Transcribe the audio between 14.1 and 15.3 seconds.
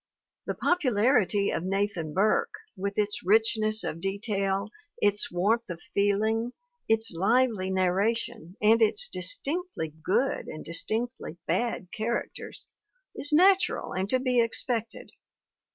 be expected.